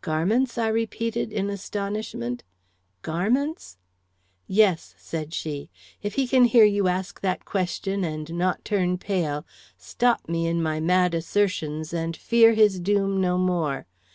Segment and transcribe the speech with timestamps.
[0.00, 2.44] "Garments?" I repeated, in astonishment;
[3.02, 3.76] "garments?"
[4.46, 5.68] "Yes," said she.
[6.02, 9.44] "If he can hear you ask that question and not turn pale,
[9.76, 13.86] stop me in my mad assertions, and fear his doom no more.